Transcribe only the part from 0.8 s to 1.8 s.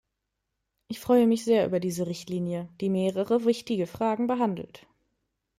Ich freue mich sehr über